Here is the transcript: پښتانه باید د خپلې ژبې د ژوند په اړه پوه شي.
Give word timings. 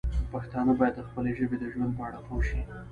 پښتانه 0.31 0.71
باید 0.79 0.93
د 0.95 1.01
خپلې 1.07 1.31
ژبې 1.39 1.57
د 1.59 1.63
ژوند 1.73 1.91
په 1.97 2.01
اړه 2.07 2.19
پوه 2.27 2.41
شي. 2.47 2.59